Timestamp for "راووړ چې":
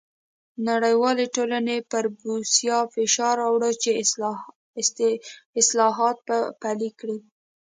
3.41-3.91